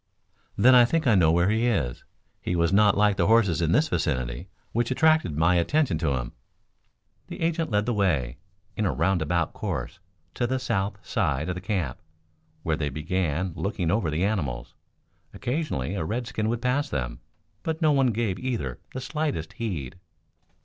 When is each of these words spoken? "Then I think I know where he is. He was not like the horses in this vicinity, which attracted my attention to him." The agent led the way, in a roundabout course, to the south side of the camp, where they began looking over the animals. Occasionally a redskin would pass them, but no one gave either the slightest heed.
"Then 0.57 0.73
I 0.73 0.83
think 0.83 1.05
I 1.05 1.13
know 1.13 1.31
where 1.31 1.51
he 1.51 1.67
is. 1.67 2.03
He 2.41 2.55
was 2.55 2.73
not 2.73 2.97
like 2.97 3.17
the 3.17 3.27
horses 3.27 3.61
in 3.61 3.71
this 3.71 3.87
vicinity, 3.87 4.49
which 4.71 4.89
attracted 4.89 5.37
my 5.37 5.57
attention 5.57 5.99
to 5.99 6.15
him." 6.17 6.31
The 7.27 7.39
agent 7.39 7.69
led 7.69 7.85
the 7.85 7.93
way, 7.93 8.39
in 8.75 8.87
a 8.87 8.91
roundabout 8.93 9.53
course, 9.53 9.99
to 10.33 10.47
the 10.47 10.57
south 10.57 11.05
side 11.05 11.49
of 11.49 11.53
the 11.53 11.61
camp, 11.61 11.99
where 12.63 12.75
they 12.75 12.89
began 12.89 13.53
looking 13.55 13.91
over 13.91 14.09
the 14.09 14.25
animals. 14.25 14.73
Occasionally 15.35 15.93
a 15.93 16.03
redskin 16.03 16.49
would 16.49 16.63
pass 16.63 16.89
them, 16.89 17.19
but 17.61 17.79
no 17.79 17.91
one 17.91 18.07
gave 18.07 18.39
either 18.39 18.79
the 18.95 19.01
slightest 19.01 19.53
heed. 19.53 19.99